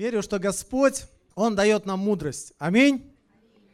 Верю, 0.00 0.22
что 0.22 0.38
Господь, 0.38 1.02
Он 1.34 1.54
дает 1.54 1.84
нам 1.84 1.98
мудрость. 1.98 2.54
Аминь. 2.56 3.14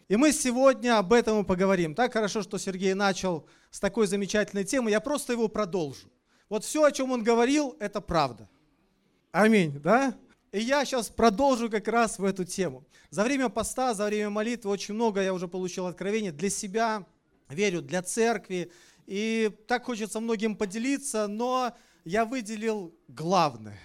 И 0.09 0.17
мы 0.17 0.33
сегодня 0.33 0.99
об 0.99 1.13
этом 1.13 1.41
и 1.41 1.47
поговорим. 1.47 1.95
Так 1.95 2.15
хорошо, 2.15 2.43
что 2.43 2.59
Сергей 2.59 2.95
начал 2.95 3.47
с 3.71 3.79
такой 3.79 4.09
замечательной 4.09 4.65
темы. 4.65 4.91
Я 4.91 4.99
просто 4.99 5.35
его 5.35 5.47
продолжу. 5.47 6.09
Вот 6.49 6.65
все, 6.65 6.83
о 6.83 6.91
чем 6.91 7.13
он 7.13 7.23
говорил, 7.23 7.77
это 7.79 8.01
правда. 8.01 8.49
Аминь, 9.31 9.79
да? 9.79 10.17
И 10.51 10.59
я 10.59 10.85
сейчас 10.85 11.11
продолжу 11.11 11.71
как 11.71 11.87
раз 11.87 12.19
в 12.19 12.25
эту 12.25 12.45
тему. 12.45 12.85
За 13.11 13.23
время 13.23 13.49
поста, 13.49 13.95
за 13.95 14.07
время 14.07 14.29
молитвы 14.29 14.73
очень 14.73 14.95
много 14.95 15.23
я 15.23 15.33
уже 15.33 15.47
получил 15.47 15.87
откровений 15.87 16.33
для 16.33 16.51
себя, 16.51 17.07
верю, 17.49 17.83
для 17.83 18.03
церкви. 18.03 18.73
И 19.07 19.49
так 19.69 19.85
хочется 19.85 20.19
многим 20.19 20.57
поделиться, 20.57 21.29
но 21.29 21.73
я 22.05 22.25
выделил 22.25 22.93
главное. 23.07 23.79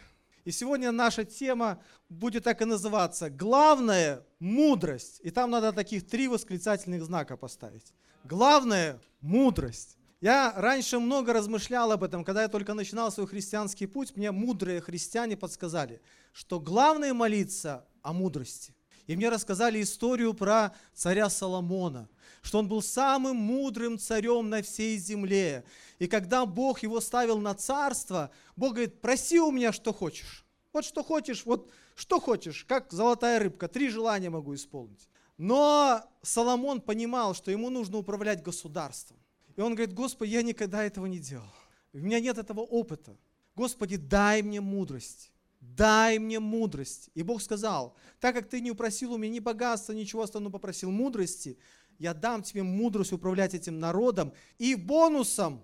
И 0.46 0.52
сегодня 0.52 0.92
наша 0.92 1.24
тема 1.24 1.82
будет 2.10 2.44
так 2.44 2.62
и 2.62 2.66
называться. 2.66 3.30
Главное– 3.30 4.26
мудрость. 4.40 5.20
И 5.24 5.30
там 5.30 5.52
надо 5.52 5.72
таких 5.72 6.08
три 6.08 6.28
восклицательных 6.28 7.04
знака 7.04 7.38
поставить. 7.38 7.94
Главное– 8.24 9.00
мудрость. 9.22 9.98
Я 10.22 10.54
раньше 10.56 11.00
много 11.00 11.34
размышлял 11.34 11.92
об 11.92 12.04
этом, 12.04 12.24
когда 12.24 12.44
я 12.44 12.48
только 12.48 12.76
начинал 12.76 13.12
свой 13.12 13.26
христианский 13.26 13.88
путь, 13.88 14.16
мне 14.16 14.32
мудрые 14.32 14.80
христиане 14.80 15.36
подсказали, 15.36 16.00
что 16.32 16.60
главное 16.60 17.14
молиться 17.14 17.88
о 18.04 18.14
мудрости. 18.14 18.76
И 19.12 19.16
мне 19.18 19.28
рассказали 19.28 19.82
историю 19.82 20.34
про 20.34 20.74
царя 20.94 21.30
Соломона, 21.30 22.08
что 22.42 22.60
он 22.60 22.70
был 22.70 22.82
самым 22.82 23.36
мудрым 23.36 24.00
царем 24.00 24.50
на 24.50 24.62
всей 24.62 24.98
земле. 24.98 25.66
И 26.00 26.08
когда 26.08 26.46
Бог 26.46 26.82
его 26.82 27.02
ставил 27.02 27.38
на 27.40 27.54
царство, 27.54 28.32
Бог 28.56 28.72
говорит, 28.72 29.02
проси 29.02 29.38
у 29.42 29.52
меня, 29.52 29.74
что 29.74 29.92
хочешь. 29.92 30.46
Вот 30.72 30.86
что 30.86 31.04
хочешь, 31.04 31.46
вот 31.46 31.70
что 31.94 32.22
хочешь, 32.22 32.64
как 32.64 32.94
золотая 32.94 33.40
рыбка, 33.40 33.68
три 33.68 33.90
желания 33.90 34.30
могу 34.30 34.56
исполнить. 34.56 35.10
Но 35.38 36.02
Соломон 36.22 36.80
понимал, 36.80 37.36
что 37.36 37.52
ему 37.52 37.70
нужно 37.70 37.98
управлять 37.98 38.42
государством. 38.42 39.18
И 39.58 39.60
он 39.60 39.76
говорит, 39.76 39.94
Господи, 39.94 40.30
я 40.30 40.42
никогда 40.42 40.86
этого 40.86 41.06
не 41.06 41.20
делал. 41.20 41.52
У 41.92 41.98
меня 41.98 42.22
нет 42.22 42.38
этого 42.38 42.62
опыта. 42.62 43.18
Господи, 43.56 43.98
дай 43.98 44.42
мне 44.42 44.62
мудрость. 44.62 45.34
Дай 45.76 46.20
мне 46.20 46.40
мудрость. 46.40 47.10
И 47.14 47.24
Бог 47.24 47.42
сказал, 47.42 47.96
так 48.20 48.36
как 48.36 48.50
ты 48.50 48.62
не 48.62 48.72
упросил 48.72 49.14
у 49.14 49.18
меня 49.18 49.34
ни 49.34 49.40
богатства, 49.40 49.94
ничего 49.94 50.24
остального, 50.24 50.54
попросил 50.54 50.92
мудрости, 50.92 51.58
я 51.98 52.14
дам 52.14 52.42
тебе 52.44 52.64
мудрость 52.64 53.14
управлять 53.14 53.54
этим 53.54 53.80
народом, 53.80 54.34
и 54.58 54.76
бонусом 54.76 55.64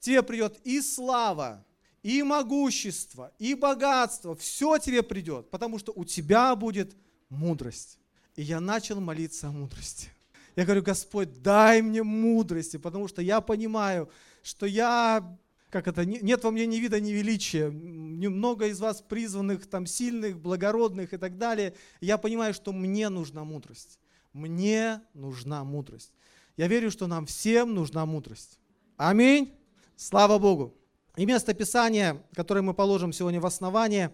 тебе 0.00 0.22
придет 0.22 0.60
и 0.64 0.80
слава, 0.80 1.64
и 2.02 2.22
могущество, 2.22 3.32
и 3.38 3.54
богатство, 3.54 4.36
все 4.36 4.78
тебе 4.78 5.02
придет, 5.02 5.50
потому 5.50 5.78
что 5.78 5.92
у 5.92 6.04
тебя 6.04 6.54
будет 6.54 6.94
мудрость. 7.28 7.98
И 8.36 8.42
я 8.42 8.60
начал 8.60 9.00
молиться 9.00 9.48
о 9.48 9.52
мудрости. 9.52 10.08
Я 10.54 10.64
говорю, 10.64 10.82
Господь, 10.82 11.42
дай 11.42 11.82
мне 11.82 12.02
мудрости, 12.02 12.76
потому 12.76 13.08
что 13.08 13.22
я 13.22 13.40
понимаю, 13.40 14.10
что 14.42 14.66
я, 14.66 15.38
как 15.70 15.88
это, 15.88 16.04
нет 16.04 16.42
во 16.44 16.50
мне 16.50 16.66
ни 16.66 16.76
вида, 16.76 17.00
ни 17.00 17.10
величия. 17.10 17.70
Немного 17.70 18.66
из 18.66 18.80
вас 18.80 19.02
призванных, 19.02 19.66
там, 19.68 19.86
сильных, 19.86 20.38
благородных 20.38 21.12
и 21.12 21.16
так 21.16 21.38
далее. 21.38 21.74
Я 22.00 22.18
понимаю, 22.18 22.54
что 22.54 22.72
мне 22.72 23.08
нужна 23.08 23.44
мудрость. 23.44 23.98
Мне 24.32 25.02
нужна 25.14 25.64
мудрость. 25.64 26.12
Я 26.56 26.68
верю, 26.68 26.90
что 26.90 27.06
нам 27.06 27.26
всем 27.26 27.74
нужна 27.74 28.06
мудрость. 28.06 28.58
Аминь. 28.96 29.52
Слава 29.96 30.38
Богу. 30.38 30.74
И 31.16 31.26
место 31.26 31.54
Писания, 31.54 32.22
которое 32.34 32.62
мы 32.62 32.74
положим 32.74 33.12
сегодня 33.12 33.40
в 33.40 33.46
основание, 33.46 34.12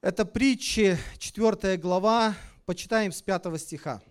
это 0.00 0.24
притчи, 0.24 0.98
4 1.18 1.78
глава, 1.78 2.34
почитаем 2.66 3.10
с 3.10 3.22
5 3.22 3.58
стиха. 3.58 4.02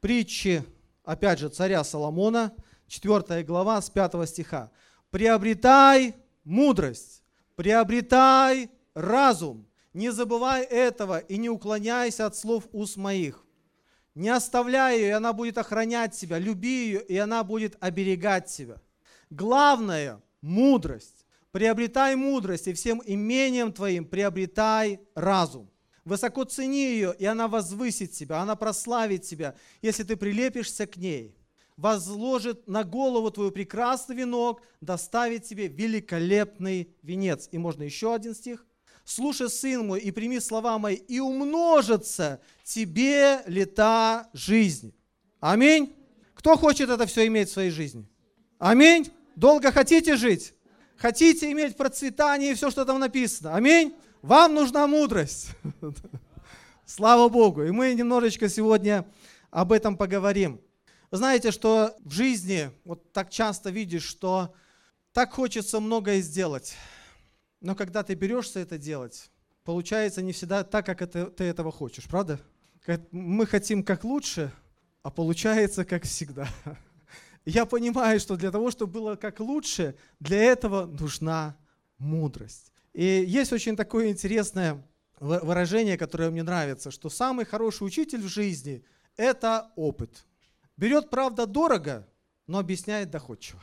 Притчи 0.00 0.64
опять 1.04 1.38
же, 1.38 1.48
царя 1.48 1.84
Соломона, 1.84 2.52
4 2.88 3.42
глава 3.44 3.80
с 3.80 3.90
5 3.90 4.28
стиха. 4.28 4.70
«Приобретай 5.12 6.16
мудрость, 6.42 7.22
приобретай 7.54 8.70
разум, 8.94 9.68
не 9.92 10.10
забывай 10.10 10.64
этого 10.64 11.18
и 11.18 11.36
не 11.36 11.50
уклоняйся 11.50 12.26
от 12.26 12.34
слов 12.34 12.64
уст 12.72 12.96
моих. 12.96 13.44
Не 14.14 14.30
оставляй 14.30 14.98
ее, 14.98 15.08
и 15.08 15.10
она 15.10 15.32
будет 15.32 15.58
охранять 15.58 16.14
тебя. 16.14 16.38
Люби 16.38 16.86
ее, 16.86 17.02
и 17.02 17.16
она 17.16 17.44
будет 17.44 17.76
оберегать 17.78 18.46
тебя. 18.46 18.80
Главное– 19.30 20.20
мудрость. 20.40 21.26
Приобретай 21.50 22.16
мудрость, 22.16 22.66
и 22.66 22.72
всем 22.72 23.02
имением 23.04 23.70
твоим 23.70 24.06
приобретай 24.06 25.00
разум. 25.14 25.70
Высоко 26.04 26.44
цени 26.44 26.86
ее, 26.86 27.14
и 27.18 27.26
она 27.26 27.46
возвысит 27.46 28.12
тебя, 28.12 28.40
она 28.40 28.56
прославит 28.56 29.22
тебя, 29.22 29.54
если 29.82 30.02
ты 30.02 30.16
прилепишься 30.16 30.86
к 30.86 30.96
ней. 30.96 31.36
Возложит 31.76 32.68
на 32.68 32.84
голову 32.84 33.30
твою 33.30 33.50
прекрасный 33.50 34.16
венок, 34.16 34.62
доставит 34.80 35.44
тебе 35.44 35.68
великолепный 35.68 36.94
венец. 37.02 37.48
И 37.50 37.58
можно 37.58 37.82
еще 37.82 38.14
один 38.14 38.34
стих. 38.34 38.66
«Слушай, 39.04 39.50
сын 39.50 39.86
мой, 39.86 40.00
и 40.00 40.12
прими 40.12 40.38
слова 40.38 40.78
мои, 40.78 40.94
и 40.94 41.18
умножится 41.18 42.40
тебе 42.62 43.40
лета 43.46 44.28
жизни». 44.32 44.94
Аминь. 45.40 45.92
Кто 46.34 46.56
хочет 46.56 46.88
это 46.88 47.04
все 47.06 47.26
иметь 47.26 47.48
в 47.48 47.52
своей 47.52 47.70
жизни? 47.70 48.06
Аминь. 48.58 49.10
Долго 49.34 49.72
хотите 49.72 50.16
жить? 50.16 50.54
Хотите 50.96 51.50
иметь 51.50 51.76
процветание 51.76 52.52
и 52.52 52.54
все, 52.54 52.70
что 52.70 52.84
там 52.84 53.00
написано? 53.00 53.56
Аминь. 53.56 53.92
Вам 54.22 54.54
нужна 54.54 54.86
мудрость. 54.86 55.48
Слава 56.86 57.28
Богу. 57.28 57.64
И 57.64 57.72
мы 57.72 57.92
немножечко 57.94 58.48
сегодня 58.48 59.04
об 59.50 59.72
этом 59.72 59.96
поговорим. 59.96 60.60
Вы 61.12 61.18
знаете, 61.18 61.50
что 61.50 61.94
в 62.02 62.10
жизни 62.10 62.70
вот 62.84 63.12
так 63.12 63.28
часто 63.28 63.68
видишь, 63.68 64.02
что 64.02 64.54
так 65.12 65.34
хочется 65.34 65.78
многое 65.78 66.22
сделать. 66.22 66.74
Но 67.60 67.74
когда 67.74 68.02
ты 68.02 68.14
берешься 68.14 68.60
это 68.60 68.78
делать, 68.78 69.30
получается 69.62 70.22
не 70.22 70.32
всегда 70.32 70.64
так, 70.64 70.86
как 70.86 71.02
это, 71.02 71.26
ты 71.26 71.44
этого 71.44 71.70
хочешь, 71.70 72.04
правда? 72.04 72.40
Мы 73.10 73.44
хотим 73.44 73.84
как 73.84 74.04
лучше, 74.04 74.50
а 75.02 75.10
получается 75.10 75.84
как 75.84 76.04
всегда. 76.04 76.48
Я 77.44 77.66
понимаю, 77.66 78.18
что 78.18 78.36
для 78.36 78.50
того, 78.50 78.70
чтобы 78.70 78.92
было 78.94 79.16
как 79.16 79.38
лучше, 79.40 79.94
для 80.18 80.42
этого 80.42 80.86
нужна 80.86 81.58
мудрость. 81.98 82.72
И 82.94 83.04
есть 83.04 83.52
очень 83.52 83.76
такое 83.76 84.08
интересное 84.08 84.82
выражение, 85.20 85.98
которое 85.98 86.30
мне 86.30 86.42
нравится, 86.42 86.90
что 86.90 87.10
самый 87.10 87.44
хороший 87.44 87.82
учитель 87.82 88.22
в 88.22 88.28
жизни– 88.28 88.82
это 89.18 89.72
опыт. 89.76 90.24
Берет, 90.76 91.10
правда, 91.10 91.46
дорого, 91.46 92.08
но 92.46 92.58
объясняет 92.58 93.10
доходчиво. 93.10 93.60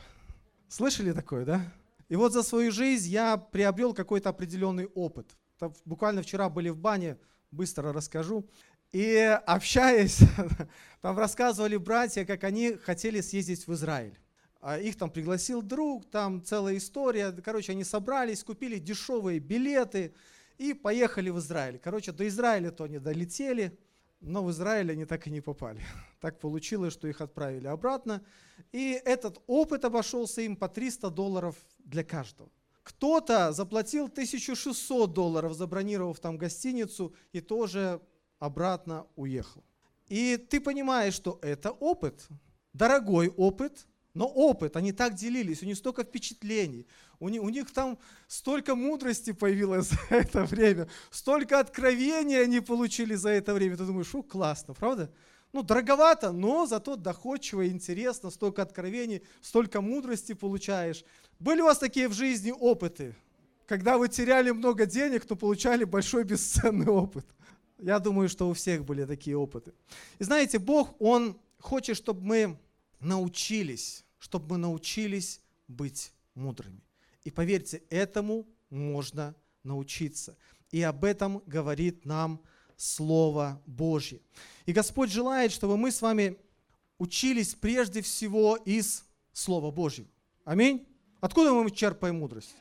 Слышали 0.68 1.12
такое, 1.12 1.44
да? 1.44 1.62
И 2.08 2.16
вот 2.16 2.32
за 2.32 2.42
свою 2.42 2.72
жизнь 2.72 3.08
я 3.10 3.36
приобрел 3.36 3.94
какой-то 3.94 4.28
определенный 4.30 4.86
опыт. 4.86 5.36
Там 5.58 5.74
буквально 5.84 6.22
вчера 6.22 6.48
были 6.48 6.68
в 6.68 6.76
бане, 6.76 7.18
быстро 7.50 7.92
расскажу. 7.92 8.48
И 8.92 9.16
общаясь, 9.46 10.18
там 11.00 11.18
рассказывали 11.18 11.76
братья, 11.76 12.24
как 12.24 12.44
они 12.44 12.74
хотели 12.74 13.20
съездить 13.20 13.66
в 13.66 13.72
Израиль. 13.74 14.18
А 14.60 14.78
их 14.78 14.96
там 14.96 15.10
пригласил 15.10 15.62
друг, 15.62 16.10
там 16.10 16.44
целая 16.44 16.76
история. 16.76 17.32
Короче, 17.32 17.72
они 17.72 17.84
собрались, 17.84 18.44
купили 18.44 18.78
дешевые 18.78 19.38
билеты 19.38 20.14
и 20.58 20.74
поехали 20.74 21.30
в 21.30 21.38
Израиль. 21.38 21.78
Короче, 21.78 22.12
до 22.12 22.26
Израиля-то 22.28 22.84
они 22.84 22.98
долетели, 22.98 23.78
но 24.20 24.44
в 24.44 24.50
Израиль 24.50 24.92
они 24.92 25.04
так 25.04 25.26
и 25.26 25.30
не 25.30 25.40
попали. 25.40 25.80
Так 26.20 26.38
получилось, 26.38 26.92
что 26.92 27.08
их 27.08 27.22
отправили 27.22 27.66
обратно. 27.66 28.22
И 28.72 29.00
этот 29.06 29.40
опыт 29.46 29.86
обошелся 29.86 30.42
им 30.42 30.54
по 30.54 30.68
300 30.68 31.08
долларов 31.08 31.56
для 31.78 32.04
каждого. 32.04 32.50
Кто-то 32.82 33.52
заплатил 33.52 34.04
1600 34.04 35.14
долларов, 35.14 35.54
забронировав 35.54 36.20
там 36.20 36.36
гостиницу, 36.36 37.14
и 37.32 37.40
тоже 37.40 38.02
обратно 38.38 39.06
уехал. 39.16 39.64
И 40.08 40.36
ты 40.36 40.60
понимаешь, 40.60 41.14
что 41.14 41.38
это 41.40 41.70
опыт, 41.70 42.28
дорогой 42.74 43.28
опыт– 43.28 43.86
но 44.14 44.26
опыт, 44.26 44.76
они 44.76 44.92
так 44.92 45.14
делились, 45.14 45.62
у 45.62 45.66
них 45.66 45.76
столько 45.76 46.02
впечатлений, 46.02 46.86
у 47.20 47.28
них, 47.28 47.42
у 47.42 47.48
них 47.48 47.70
там 47.72 47.98
столько 48.26 48.74
мудрости 48.74 49.32
появилось 49.32 49.88
за 49.90 49.98
это 50.10 50.44
время, 50.44 50.88
столько 51.10 51.60
откровений 51.60 52.42
они 52.42 52.60
получили 52.60 53.14
за 53.14 53.30
это 53.30 53.54
время. 53.54 53.76
Ты 53.76 53.84
думаешь, 53.84 54.08
что 54.08 54.22
классно, 54.22 54.74
правда? 54.74 55.12
Ну, 55.52 55.62
дороговато, 55.62 56.30
но 56.30 56.66
зато 56.66 56.96
доходчиво, 56.96 57.66
интересно, 57.66 58.30
столько 58.30 58.62
откровений, 58.62 59.22
столько 59.40 59.80
мудрости 59.80 60.32
получаешь. 60.32 61.04
Были 61.40 61.60
у 61.60 61.64
вас 61.64 61.78
такие 61.78 62.08
в 62.08 62.12
жизни 62.12 62.52
опыты, 62.52 63.16
когда 63.66 63.98
вы 63.98 64.08
теряли 64.08 64.50
много 64.50 64.86
денег, 64.86 65.28
но 65.28 65.36
получали 65.36 65.84
большой 65.84 66.24
бесценный 66.24 66.86
опыт? 66.86 67.26
Я 67.78 67.98
думаю, 67.98 68.28
что 68.28 68.48
у 68.48 68.52
всех 68.52 68.84
были 68.84 69.04
такие 69.04 69.36
опыты. 69.36 69.72
И 70.18 70.24
знаете, 70.24 70.58
Бог, 70.58 70.94
Он 71.00 71.36
хочет, 71.58 71.96
чтобы 71.96 72.22
мы 72.22 72.58
научились, 73.00 74.04
чтобы 74.18 74.50
мы 74.50 74.58
научились 74.58 75.40
быть 75.68 76.12
мудрыми. 76.34 76.82
И 77.24 77.30
поверьте, 77.30 77.82
этому 77.90 78.46
можно 78.70 79.34
научиться. 79.62 80.36
И 80.70 80.82
об 80.82 81.04
этом 81.04 81.42
говорит 81.46 82.04
нам 82.04 82.40
Слово 82.76 83.60
Божье. 83.66 84.20
И 84.66 84.72
Господь 84.72 85.10
желает, 85.10 85.52
чтобы 85.52 85.76
мы 85.76 85.90
с 85.90 86.00
вами 86.00 86.38
учились 86.98 87.54
прежде 87.54 88.02
всего 88.02 88.56
из 88.56 89.04
Слова 89.32 89.70
Божьего. 89.70 90.08
Аминь. 90.44 90.86
Откуда 91.20 91.52
мы 91.52 91.70
черпаем 91.70 92.20
мудрость? 92.20 92.54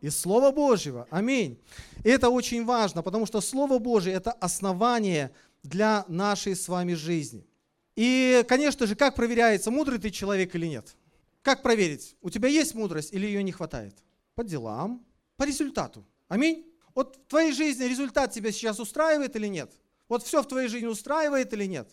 Из 0.00 0.16
Слова 0.16 0.52
Божьего. 0.52 1.06
Аминь. 1.10 1.60
И 2.04 2.08
это 2.08 2.28
очень 2.28 2.64
важно, 2.64 3.02
потому 3.02 3.26
что 3.26 3.40
Слово 3.40 3.78
Божье– 3.78 4.12
это 4.14 4.32
основание 4.32 5.32
для 5.62 6.04
нашей 6.08 6.56
с 6.56 6.68
вами 6.68 6.94
жизни. 6.94 7.46
И, 7.96 8.44
конечно 8.48 8.86
же, 8.86 8.96
как 8.96 9.14
проверяется, 9.14 9.70
мудрый 9.70 9.98
ты 9.98 10.10
человек 10.10 10.54
или 10.54 10.66
нет? 10.66 10.96
Как 11.42 11.62
проверить, 11.62 12.16
у 12.22 12.30
тебя 12.30 12.48
есть 12.48 12.74
мудрость 12.74 13.12
или 13.12 13.26
ее 13.26 13.42
не 13.42 13.52
хватает? 13.52 13.94
По 14.34 14.44
делам, 14.44 15.04
по 15.36 15.44
результату. 15.44 16.06
Аминь. 16.28 16.66
Вот 16.94 17.16
в 17.16 17.28
твоей 17.28 17.52
жизни 17.52 17.84
результат 17.84 18.32
тебя 18.32 18.52
сейчас 18.52 18.78
устраивает 18.78 19.34
или 19.36 19.46
нет? 19.46 19.72
Вот 20.08 20.22
все 20.22 20.42
в 20.42 20.46
твоей 20.46 20.68
жизни 20.68 20.86
устраивает 20.86 21.52
или 21.52 21.64
нет? 21.64 21.90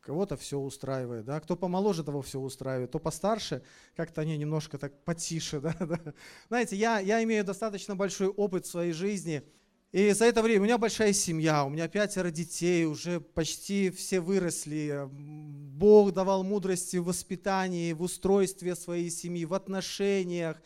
Кого-то 0.00 0.36
все 0.36 0.58
устраивает, 0.58 1.26
да, 1.26 1.40
кто 1.40 1.56
помоложе, 1.56 2.02
того 2.02 2.22
все 2.22 2.40
устраивает, 2.40 2.90
то 2.90 2.98
постарше, 2.98 3.62
как-то 3.94 4.22
они 4.22 4.36
немножко 4.38 4.78
так 4.78 5.04
потише, 5.04 5.60
да. 5.60 5.76
Знаете, 6.48 6.76
я, 6.76 7.00
я 7.00 7.22
имею 7.22 7.44
достаточно 7.44 7.94
большой 7.94 8.28
опыт 8.28 8.64
в 8.64 8.70
своей 8.70 8.92
жизни, 8.92 9.42
и 9.92 10.12
за 10.12 10.26
это 10.26 10.40
время 10.40 10.60
у 10.60 10.64
меня 10.64 10.78
большая 10.78 11.12
семья, 11.12 11.64
у 11.64 11.68
меня 11.68 11.88
пятеро 11.88 12.30
детей, 12.30 12.84
уже 12.84 13.20
почти 13.20 13.90
все 13.90 14.20
выросли. 14.20 15.08
Бог 15.10 16.12
давал 16.12 16.44
мудрости 16.44 16.96
в 16.98 17.06
воспитании, 17.06 17.92
в 17.92 18.02
устройстве 18.02 18.76
своей 18.76 19.10
семьи, 19.10 19.44
в 19.44 19.52
отношениях. 19.52 20.62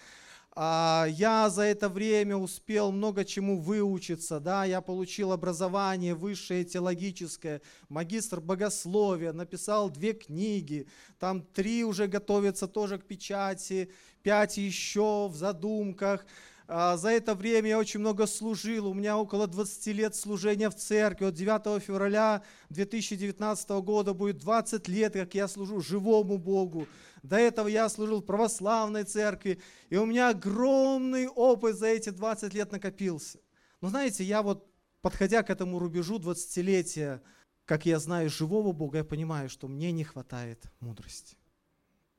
А, 0.56 1.06
я 1.08 1.48
за 1.48 1.62
это 1.62 1.88
время 1.88 2.36
успел 2.36 2.92
много 2.92 3.24
чему 3.24 3.58
выучиться, 3.58 4.40
да, 4.40 4.66
я 4.66 4.82
получил 4.82 5.32
образование 5.32 6.14
высшее 6.14 6.62
теологическое, 6.64 7.62
магистр 7.88 8.40
богословия, 8.40 9.32
написал 9.32 9.88
две 9.88 10.12
книги, 10.12 10.86
там 11.18 11.42
три 11.42 11.82
уже 11.82 12.08
готовятся 12.08 12.68
тоже 12.68 12.98
к 12.98 13.04
печати, 13.04 13.90
пять 14.22 14.58
еще 14.58 15.28
в 15.28 15.34
задумках. 15.34 16.26
А, 16.66 16.96
за 16.96 17.10
это 17.10 17.34
время 17.34 17.68
я 17.68 17.78
очень 17.78 18.00
много 18.00 18.26
служил, 18.26 18.86
у 18.86 18.94
меня 18.94 19.18
около 19.18 19.46
20 19.46 19.86
лет 19.88 20.14
служения 20.14 20.70
в 20.70 20.74
церкви. 20.74 21.26
От 21.26 21.34
9 21.34 21.82
февраля 21.82 22.42
2019 22.70 23.68
года 23.82 24.14
будет 24.14 24.38
20 24.38 24.88
лет, 24.88 25.12
как 25.12 25.34
я 25.34 25.46
служу 25.46 25.80
живому 25.80 26.38
Богу. 26.38 26.86
До 27.22 27.36
этого 27.36 27.68
я 27.68 27.88
служил 27.88 28.20
в 28.20 28.24
православной 28.24 29.04
церкви, 29.04 29.60
и 29.90 29.96
у 29.96 30.06
меня 30.06 30.30
огромный 30.30 31.28
опыт 31.28 31.76
за 31.76 31.88
эти 31.88 32.10
20 32.10 32.54
лет 32.54 32.72
накопился. 32.72 33.40
Но 33.82 33.90
знаете, 33.90 34.24
я 34.24 34.42
вот, 34.42 34.66
подходя 35.02 35.42
к 35.42 35.50
этому 35.50 35.78
рубежу 35.78 36.18
20-летия, 36.18 37.20
как 37.66 37.84
я 37.84 37.98
знаю 37.98 38.30
живого 38.30 38.72
Бога, 38.72 38.98
я 38.98 39.04
понимаю, 39.04 39.50
что 39.50 39.68
мне 39.68 39.92
не 39.92 40.04
хватает 40.04 40.64
мудрости. 40.80 41.36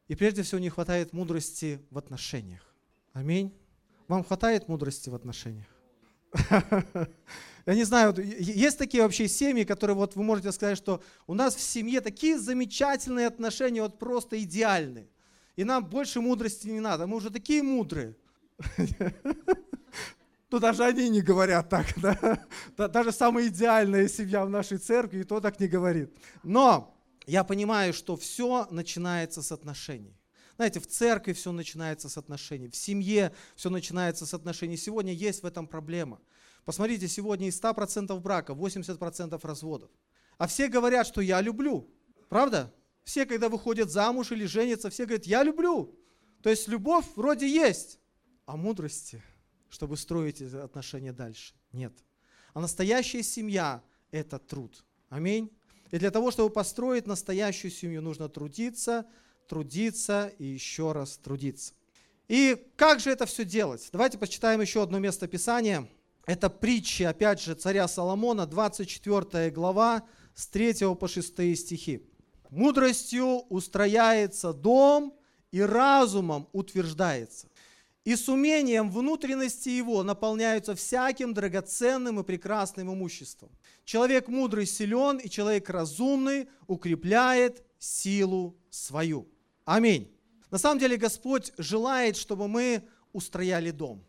И 0.07 0.15
прежде 0.15 0.43
всего 0.43 0.59
не 0.59 0.69
хватает 0.69 1.13
мудрости 1.13 1.81
в 1.89 1.97
отношениях. 1.97 2.75
Аминь. 3.13 3.55
Вам 4.07 4.23
хватает 4.23 4.67
мудрости 4.67 5.09
в 5.09 5.15
отношениях? 5.15 5.65
Я 7.65 7.73
не 7.73 7.83
знаю, 7.83 8.13
есть 8.17 8.77
такие 8.77 9.01
вообще 9.01 9.27
семьи, 9.27 9.63
которые 9.63 9.95
вот 9.95 10.15
вы 10.15 10.23
можете 10.23 10.51
сказать, 10.51 10.77
что 10.77 11.01
у 11.25 11.33
нас 11.33 11.55
в 11.55 11.61
семье 11.61 12.01
такие 12.01 12.37
замечательные 12.37 13.25
отношения, 13.25 13.81
вот 13.81 13.97
просто 13.97 14.41
идеальные. 14.43 15.07
И 15.55 15.63
нам 15.63 15.83
больше 15.85 16.21
мудрости 16.21 16.67
не 16.67 16.79
надо, 16.79 17.07
мы 17.07 17.17
уже 17.17 17.29
такие 17.29 17.63
мудрые. 17.63 18.15
Ну, 20.51 20.59
даже 20.59 20.85
они 20.85 21.09
не 21.09 21.21
говорят 21.21 21.67
так, 21.67 21.87
да? 21.97 22.87
Даже 22.87 23.11
самая 23.11 23.47
идеальная 23.47 24.07
семья 24.07 24.45
в 24.45 24.49
нашей 24.49 24.77
церкви, 24.77 25.19
и 25.19 25.23
то 25.25 25.41
так 25.41 25.59
не 25.59 25.67
говорит. 25.67 26.15
Но 26.43 26.95
я 27.25 27.43
понимаю, 27.43 27.93
что 27.93 28.15
все 28.15 28.65
начинается 28.71 29.41
с 29.41 29.51
отношений. 29.51 30.15
Знаете, 30.55 30.79
в 30.79 30.87
церкви 30.87 31.33
все 31.33 31.51
начинается 31.51 32.07
с 32.09 32.17
отношений, 32.17 32.69
в 32.69 32.75
семье 32.75 33.33
все 33.55 33.69
начинается 33.69 34.25
с 34.25 34.33
отношений. 34.33 34.77
Сегодня 34.77 35.13
есть 35.13 35.43
в 35.43 35.45
этом 35.45 35.67
проблема. 35.67 36.21
Посмотрите, 36.63 37.07
сегодня 37.07 37.47
из 37.47 37.61
100% 37.61 38.17
брака 38.19 38.53
80% 38.53 39.39
разводов. 39.45 39.91
А 40.37 40.47
все 40.47 40.67
говорят, 40.67 41.07
что 41.07 41.21
я 41.21 41.41
люблю. 41.41 41.89
Правда? 42.29 42.73
Все, 43.03 43.25
когда 43.25 43.49
выходят 43.49 43.91
замуж 43.91 44.31
или 44.31 44.45
женятся, 44.45 44.89
все 44.89 45.05
говорят, 45.05 45.25
я 45.25 45.43
люблю. 45.43 45.97
То 46.41 46.49
есть 46.49 46.67
любовь 46.67 47.05
вроде 47.15 47.47
есть, 47.47 47.99
а 48.45 48.57
мудрости, 48.57 49.21
чтобы 49.69 49.97
строить 49.97 50.41
эти 50.41 50.55
отношения 50.55 51.13
дальше, 51.13 51.53
нет. 51.71 51.93
А 52.53 52.61
настоящая 52.61 53.23
семья– 53.23 53.83
это 54.11 54.39
труд. 54.39 54.83
Аминь. 55.09 55.51
И 55.91 55.97
для 55.97 56.09
того, 56.09 56.31
чтобы 56.31 56.49
построить 56.49 57.05
настоящую 57.05 57.71
семью, 57.71 58.01
нужно 58.01 58.27
трудиться, 58.27 59.05
трудиться 59.47 60.31
и 60.37 60.45
еще 60.45 60.91
раз 60.91 61.17
трудиться. 61.17 61.73
И 62.27 62.57
как 62.75 62.99
же 62.99 63.11
это 63.11 63.25
все 63.25 63.45
делать? 63.45 63.87
Давайте 63.91 64.17
почитаем 64.17 64.61
еще 64.61 64.81
одно 64.81 64.99
место 64.99 65.27
Писания. 65.27 65.87
Это 66.25 66.49
притчи, 66.49 67.03
опять 67.03 67.39
же, 67.39 67.53
царя 67.53 67.87
Соломона, 67.87 68.47
24 68.47 69.51
глава, 69.51 70.03
с 70.33 70.47
3 70.47 70.95
по 70.95 71.07
6 71.07 71.55
стихи. 71.55 72.01
«Мудростью 72.49 73.41
устрояется 73.49 74.53
дом, 74.53 75.13
и 75.51 75.61
разумом 75.61 76.49
утверждается. 76.51 77.47
И 78.03 78.15
с 78.15 78.27
умением 78.27 78.91
внутренности 78.91 79.69
его 79.69 80.03
наполняются 80.03 80.75
всяким 80.75 81.33
драгоценным 81.33 82.19
и 82.19 82.23
прекрасным 82.23 82.93
имуществом. 82.93 83.49
Человек 83.83 84.27
мудрый 84.27 84.65
силен, 84.65 85.17
и 85.17 85.29
человек 85.29 85.69
разумный 85.69 86.49
укрепляет 86.67 87.63
силу 87.77 88.57
свою». 88.69 89.27
Аминь. 89.65 90.15
На 90.51 90.57
самом 90.57 90.79
деле 90.79 90.95
Господь 90.95 91.51
желает, 91.57 92.15
чтобы 92.15 92.47
мы 92.47 92.87
устрояли 93.11 93.71
дом, 93.71 94.05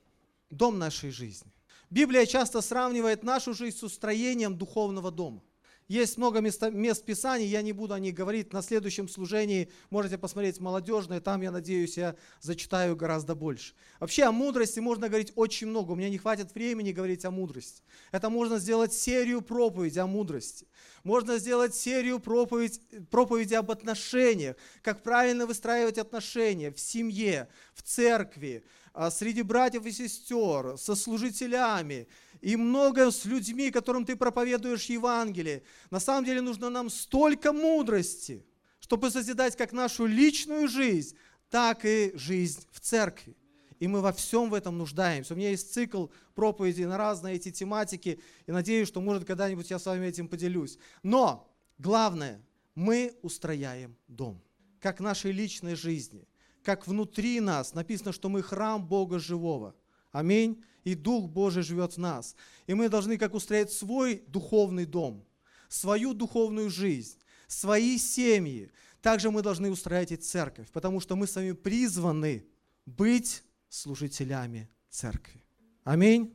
дом 0.50 0.78
нашей 0.78 1.10
жизни. 1.10 1.50
Библия 1.88 2.26
часто 2.26 2.60
сравнивает 2.60 3.22
нашу 3.22 3.54
жизнь 3.54 3.78
с 3.78 3.82
устроением 3.82 4.56
духовного 4.56 5.10
дома. 5.10 5.42
Есть 5.88 6.16
много 6.16 6.40
мест, 6.40 6.60
мест 6.72 7.04
Писаний, 7.04 7.46
я 7.46 7.62
не 7.62 7.72
буду 7.72 7.94
о 7.94 8.00
них 8.00 8.12
говорить. 8.12 8.52
На 8.52 8.60
следующем 8.60 9.08
служении 9.08 9.70
можете 9.88 10.18
посмотреть 10.18 10.58
молодежное, 10.58 11.20
там, 11.20 11.42
я 11.42 11.52
надеюсь, 11.52 11.96
я 11.96 12.16
зачитаю 12.40 12.96
гораздо 12.96 13.36
больше. 13.36 13.74
Вообще 14.00 14.24
о 14.24 14.32
мудрости 14.32 14.80
можно 14.80 15.08
говорить 15.08 15.32
очень 15.36 15.68
много, 15.68 15.92
у 15.92 15.94
меня 15.94 16.10
не 16.10 16.18
хватит 16.18 16.52
времени 16.52 16.90
говорить 16.90 17.24
о 17.24 17.30
мудрости. 17.30 17.84
Это 18.10 18.30
можно 18.30 18.58
сделать 18.58 18.92
серию 18.92 19.42
проповедей 19.42 20.02
о 20.02 20.08
мудрости. 20.08 20.66
Можно 21.04 21.38
сделать 21.38 21.76
серию 21.76 22.18
проповедь, 22.18 22.80
проповеди 23.08 23.54
об 23.54 23.70
отношениях, 23.70 24.56
как 24.82 25.04
правильно 25.04 25.46
выстраивать 25.46 25.98
отношения 25.98 26.72
в 26.72 26.80
семье, 26.80 27.48
в 27.74 27.82
церкви, 27.82 28.64
а, 28.92 29.10
среди 29.10 29.42
братьев 29.42 29.86
и 29.86 29.92
сестер, 29.92 30.78
со 30.78 30.96
служителями, 30.96 32.08
и 32.40 32.56
много 32.56 33.10
с 33.10 33.24
людьми, 33.24 33.70
которым 33.70 34.04
ты 34.04 34.16
проповедуешь 34.16 34.86
Евангелие. 34.86 35.62
На 35.90 36.00
самом 36.00 36.24
деле 36.24 36.40
нужно 36.40 36.70
нам 36.70 36.90
столько 36.90 37.52
мудрости, 37.52 38.44
чтобы 38.80 39.10
созидать 39.10 39.56
как 39.56 39.72
нашу 39.72 40.06
личную 40.06 40.68
жизнь, 40.68 41.16
так 41.50 41.84
и 41.84 42.12
жизнь 42.14 42.66
в 42.70 42.80
церкви. 42.80 43.36
И 43.78 43.88
мы 43.88 44.00
во 44.00 44.12
всем 44.12 44.48
в 44.48 44.54
этом 44.54 44.78
нуждаемся. 44.78 45.34
У 45.34 45.36
меня 45.36 45.50
есть 45.50 45.72
цикл 45.72 46.06
проповедей 46.34 46.86
на 46.86 46.96
разные 46.96 47.36
эти 47.36 47.50
тематики, 47.50 48.20
и 48.46 48.52
надеюсь, 48.52 48.88
что, 48.88 49.00
может, 49.00 49.24
когда-нибудь 49.24 49.70
я 49.70 49.78
с 49.78 49.86
вами 49.86 50.06
этим 50.06 50.28
поделюсь. 50.28 50.78
Но 51.02 51.52
главное, 51.78 52.40
мы 52.74 53.16
устрояем 53.22 53.96
дом, 54.08 54.42
как 54.80 55.00
нашей 55.00 55.32
личной 55.32 55.74
жизни, 55.74 56.26
как 56.62 56.86
внутри 56.86 57.40
нас. 57.40 57.74
Написано, 57.74 58.12
что 58.12 58.28
мы 58.28 58.42
храм 58.42 58.86
Бога 58.86 59.18
живого. 59.18 59.74
Аминь 60.10 60.62
и 60.86 60.94
Дух 60.94 61.28
Божий 61.28 61.64
живет 61.64 61.94
в 61.94 61.98
нас. 61.98 62.36
И 62.68 62.74
мы 62.74 62.88
должны 62.88 63.18
как 63.18 63.34
устроить 63.34 63.72
свой 63.72 64.22
духовный 64.28 64.86
дом, 64.86 65.26
свою 65.68 66.14
духовную 66.14 66.70
жизнь, 66.70 67.18
свои 67.48 67.98
семьи. 67.98 68.70
Также 69.02 69.32
мы 69.32 69.42
должны 69.42 69.68
устроить 69.68 70.12
и 70.12 70.16
церковь, 70.16 70.70
потому 70.70 71.00
что 71.00 71.16
мы 71.16 71.26
с 71.26 71.34
вами 71.34 71.52
призваны 71.52 72.46
быть 72.86 73.42
служителями 73.68 74.70
церкви. 74.88 75.42
Аминь. 75.82 76.32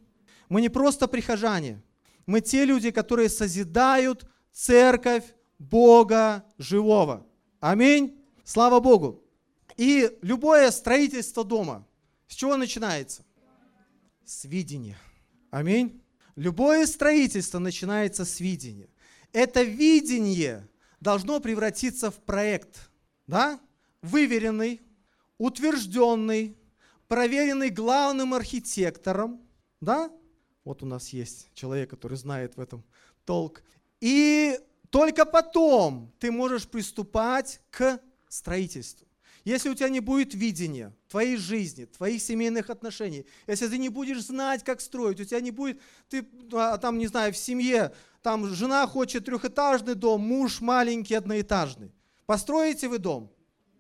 Мы 0.50 0.60
не 0.60 0.68
просто 0.68 1.08
прихожане, 1.08 1.82
мы 2.26 2.42
те 2.42 2.66
люди, 2.66 2.92
которые 2.92 3.30
созидают 3.30 4.30
церковь 4.52 5.34
Бога 5.60 6.44
живого. 6.58 7.26
Аминь. 7.62 8.22
Слава 8.44 8.82
Богу. 8.82 9.24
И 9.78 10.12
любое 10.22 10.72
строительство 10.72 11.46
дома, 11.46 11.88
с 12.28 12.36
чего 12.36 12.58
начинается? 12.58 13.24
С 14.32 14.46
видения. 14.46 14.98
Аминь. 15.50 16.02
Любое 16.36 16.86
строительство 16.86 17.60
начинается 17.60 18.24
с 18.24 18.40
видения. 18.40 18.90
Это 19.34 19.62
видение 19.62 20.70
должно 21.02 21.42
превратиться 21.42 22.12
в 22.12 22.16
проект. 22.16 22.90
Да? 23.28 23.60
Выверенный, 24.02 24.82
утвержденный, 25.38 26.58
проверенный 27.10 27.70
главным 27.70 28.34
архитектором. 28.34 29.42
Да? 29.82 30.10
Вот 30.64 30.82
у 30.82 30.86
нас 30.86 31.10
есть 31.10 31.50
человек, 31.54 31.90
который 31.90 32.18
знает 32.18 32.56
в 32.56 32.62
этом 32.62 32.86
толк. 33.26 33.64
И 34.00 34.58
только 34.90 35.26
потом 35.26 36.14
ты 36.20 36.32
можешь 36.32 36.70
приступать 36.70 37.60
к 37.70 38.00
строительству. 38.30 39.06
Если 39.44 39.70
у 39.70 39.74
тебя 39.74 39.90
не 39.90 40.00
будет 40.00 40.34
видения 40.34 40.96
твоей 41.10 41.36
жизни, 41.36 41.86
твоих 41.86 42.22
семейных 42.22 42.70
отношений, 42.70 43.26
если 43.48 43.68
ты 43.68 43.78
не 43.78 43.90
будешь 43.90 44.24
знать, 44.24 44.64
как 44.64 44.82
строить, 44.82 45.20
у 45.20 45.26
тебя 45.26 45.42
не 45.42 45.52
будет, 45.52 45.82
ты 46.10 46.28
а, 46.54 46.78
там, 46.78 46.98
не 46.98 47.08
знаю, 47.08 47.34
в 47.34 47.38
семье, 47.38 47.92
там 48.22 48.48
жена 48.48 48.86
хочет 48.86 49.26
трехэтажный 49.26 49.96
дом, 49.96 50.22
муж 50.22 50.62
маленький 50.62 51.16
одноэтажный. 51.16 51.92
Построите 52.28 52.88
вы 52.88 53.00
дом? 53.00 53.32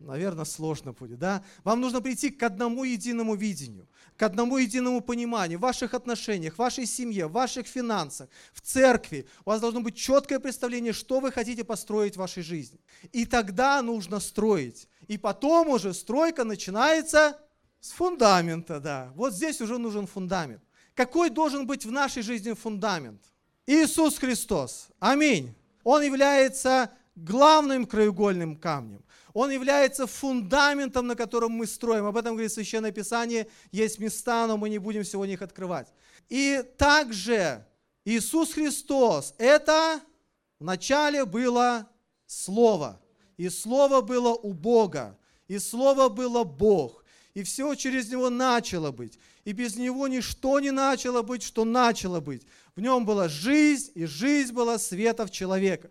Наверное, 0.06 0.46
сложно 0.46 0.94
будет, 0.94 1.20
да? 1.20 1.44
Вам 1.64 1.82
нужно 1.82 2.02
прийти 2.02 2.30
к 2.30 2.42
одному 2.44 2.84
единому 2.84 3.36
видению, 3.36 3.88
к 4.18 4.24
одному 4.24 4.58
единому 4.58 5.02
пониманию 5.02 5.60
в 5.60 5.62
ваших 5.62 5.94
отношениях, 5.94 6.56
в 6.56 6.60
вашей 6.60 6.86
семье, 6.86 7.28
в 7.28 7.34
ваших 7.34 7.68
финансах, 7.68 8.30
в 8.54 8.62
церкви. 8.62 9.28
У 9.46 9.50
вас 9.50 9.62
должно 9.62 9.82
быть 9.82 9.96
четкое 9.96 10.40
представление, 10.40 10.94
что 10.94 11.20
вы 11.20 11.32
хотите 11.32 11.64
построить 11.64 12.16
в 12.16 12.20
вашей 12.20 12.44
жизни. 12.44 12.80
И 13.12 13.26
тогда 13.26 13.82
нужно 13.82 14.20
строить. 14.20 14.88
И 15.08 15.18
потом 15.18 15.70
уже 15.70 15.94
стройка 15.94 16.44
начинается 16.44 17.40
с 17.80 17.92
фундамента, 17.92 18.80
да. 18.80 19.12
Вот 19.16 19.34
здесь 19.34 19.62
уже 19.62 19.78
нужен 19.78 20.08
фундамент. 20.08 20.64
Какой 20.96 21.30
должен 21.30 21.68
быть 21.68 21.86
в 21.86 21.92
нашей 21.92 22.24
жизни 22.24 22.54
фундамент? 22.54 23.22
Иисус 23.68 24.18
Христос. 24.18 24.88
Аминь. 25.00 25.54
Он 25.84 26.02
является 26.02 26.92
главным 27.16 27.86
краеугольным 27.86 28.56
камнем. 28.56 29.04
Он 29.34 29.52
является 29.52 30.08
фундаментом, 30.08 31.08
на 31.08 31.16
котором 31.16 31.52
мы 31.52 31.68
строим. 31.68 32.06
Об 32.06 32.18
этом 32.18 32.34
говорит 32.34 32.52
Священное 32.52 32.92
Писание. 32.92 33.48
Есть 33.72 34.00
места, 34.00 34.48
но 34.48 34.58
мы 34.58 34.70
не 34.70 34.78
будем 34.78 35.04
сегодня 35.04 35.36
их 35.36 35.42
открывать. 35.42 35.94
И 36.30 36.64
также 36.78 37.66
Иисус 38.06 38.54
Христос, 38.54 39.34
это 39.38 40.02
вначале 40.60 41.26
было 41.26 41.88
Слово. 42.26 43.02
И 43.38 43.50
Слово 43.50 44.02
было 44.02 44.30
у 44.30 44.54
Бога. 44.54 45.18
И 45.48 45.60
Слово 45.60 46.10
было 46.10 46.44
Бог. 46.44 47.04
И 47.34 47.44
все 47.44 47.76
через 47.76 48.10
Него 48.10 48.30
начало 48.30 48.92
быть. 48.92 49.20
И 49.46 49.54
без 49.54 49.76
Него 49.76 50.08
ничто 50.08 50.60
не 50.60 50.72
начало 50.72 51.22
быть, 51.22 51.44
что 51.44 51.66
начало 51.66 52.20
быть. 52.20 52.46
В 52.76 52.82
Нем 52.82 53.06
была 53.06 53.28
жизнь, 53.28 53.92
и 53.96 54.06
жизнь 54.06 54.54
была 54.54 54.78
светов 54.78 55.32
человека. 55.32 55.90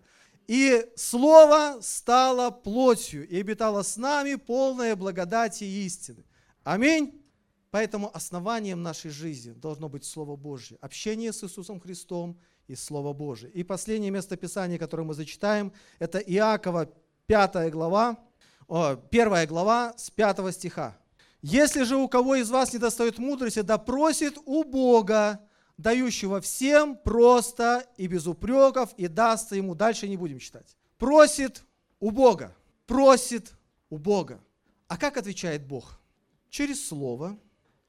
И 0.50 0.84
Слово 0.96 1.78
стало 1.80 2.50
плотью 2.50 3.24
и 3.28 3.38
обитало 3.38 3.82
с 3.82 3.96
нами 3.96 4.34
полное 4.34 4.96
благодати 4.96 5.62
и 5.62 5.86
истины. 5.86 6.24
Аминь. 6.64 7.22
Поэтому 7.70 8.10
основанием 8.12 8.82
нашей 8.82 9.12
жизни 9.12 9.52
должно 9.52 9.88
быть 9.88 10.04
Слово 10.04 10.34
Божье, 10.34 10.76
общение 10.80 11.32
с 11.32 11.44
Иисусом 11.44 11.78
Христом 11.78 12.36
и 12.66 12.74
Слово 12.74 13.12
Божье. 13.12 13.48
И 13.50 13.62
последнее 13.62 14.10
место 14.10 14.36
Писания, 14.36 14.76
которое 14.76 15.04
мы 15.04 15.14
зачитаем, 15.14 15.72
это 16.00 16.18
Иакова 16.18 16.90
5 17.26 17.70
глава, 17.70 18.18
1 18.66 19.46
глава 19.46 19.94
с 19.96 20.10
5 20.10 20.52
стиха. 20.52 20.98
«Если 21.42 21.84
же 21.84 21.94
у 21.94 22.08
кого 22.08 22.34
из 22.34 22.50
вас 22.50 22.72
не 22.72 22.80
достает 22.80 23.18
мудрости, 23.18 23.60
да 23.60 23.78
просит 23.78 24.36
у 24.46 24.64
Бога, 24.64 25.48
дающего 25.80 26.40
всем 26.40 26.96
просто 26.96 27.86
и 27.96 28.06
без 28.06 28.26
упреков, 28.26 28.92
и 28.96 29.08
дастся 29.08 29.56
ему. 29.56 29.74
Дальше 29.74 30.08
не 30.08 30.16
будем 30.16 30.38
читать. 30.38 30.76
Просит 30.98 31.64
у 31.98 32.10
Бога. 32.10 32.56
Просит 32.86 33.52
у 33.88 33.98
Бога. 33.98 34.42
А 34.88 34.96
как 34.96 35.16
отвечает 35.16 35.66
Бог? 35.66 36.00
Через 36.48 36.86
слово, 36.86 37.38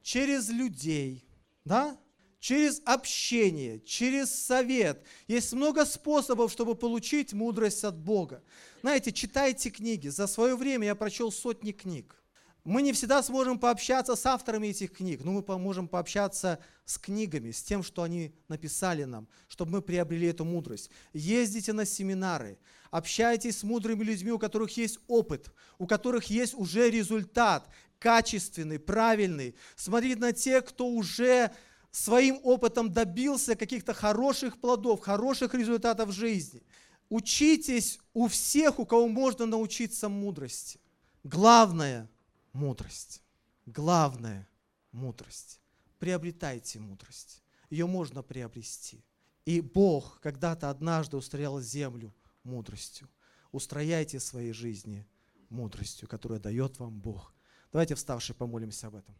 через 0.01 0.49
людей, 0.49 1.25
да? 1.65 1.97
через 2.41 2.81
общение, 2.85 3.79
через 3.81 4.33
совет. 4.33 5.05
Есть 5.27 5.53
много 5.53 5.85
способов, 5.85 6.51
чтобы 6.51 6.75
получить 6.75 7.33
мудрость 7.33 7.83
от 7.83 7.97
Бога. 7.97 8.43
Знаете, 8.81 9.11
читайте 9.11 9.69
книги. 9.69 10.09
За 10.09 10.27
свое 10.27 10.55
время 10.55 10.87
я 10.87 10.95
прочел 10.95 11.31
сотни 11.31 11.71
книг. 11.71 12.20
Мы 12.63 12.83
не 12.83 12.93
всегда 12.93 13.23
сможем 13.23 13.57
пообщаться 13.57 14.15
с 14.15 14.23
авторами 14.25 14.67
этих 14.67 14.93
книг, 14.93 15.23
но 15.23 15.31
мы 15.31 15.57
можем 15.57 15.87
пообщаться 15.87 16.59
с 16.85 16.99
книгами, 16.99 17.49
с 17.49 17.63
тем, 17.63 17.81
что 17.81 18.03
они 18.03 18.35
написали 18.49 19.03
нам, 19.03 19.27
чтобы 19.47 19.71
мы 19.71 19.81
приобрели 19.81 20.27
эту 20.27 20.45
мудрость. 20.45 20.91
Ездите 21.11 21.73
на 21.73 21.85
семинары, 21.85 22.59
общайтесь 22.91 23.57
с 23.57 23.63
мудрыми 23.63 24.03
людьми, 24.03 24.31
у 24.31 24.37
которых 24.37 24.77
есть 24.77 24.99
опыт, 25.07 25.51
у 25.79 25.87
которых 25.87 26.25
есть 26.25 26.53
уже 26.53 26.91
результат, 26.91 27.67
качественный, 27.97 28.77
правильный. 28.77 29.55
Смотрите 29.75 30.19
на 30.19 30.31
тех, 30.31 30.65
кто 30.65 30.87
уже 30.87 31.51
своим 31.89 32.39
опытом 32.43 32.93
добился 32.93 33.55
каких-то 33.55 33.95
хороших 33.95 34.59
плодов, 34.61 35.01
хороших 35.01 35.55
результатов 35.55 36.09
в 36.09 36.13
жизни. 36.13 36.61
Учитесь 37.09 37.99
у 38.13 38.27
всех, 38.27 38.77
у 38.77 38.85
кого 38.85 39.07
можно 39.07 39.47
научиться 39.47 40.09
мудрости. 40.09 40.79
Главное– 41.23 42.07
мудрость. 42.53 43.21
Главная 43.65 44.47
мудрость. 44.91 45.59
Приобретайте 45.99 46.79
мудрость. 46.79 47.43
Ее 47.69 47.87
можно 47.87 48.23
приобрести. 48.23 49.03
И 49.45 49.61
Бог 49.61 50.19
когда-то 50.19 50.69
однажды 50.69 51.17
устроял 51.17 51.59
землю 51.59 52.13
мудростью. 52.43 53.09
Устрояйте 53.51 54.19
своей 54.19 54.53
жизни 54.53 55.07
мудростью, 55.49 56.07
которую 56.07 56.39
дает 56.39 56.79
вам 56.79 56.99
Бог. 56.99 57.33
Давайте 57.71 57.95
вставшие 57.95 58.35
помолимся 58.35 58.87
об 58.87 58.95
этом. 58.95 59.15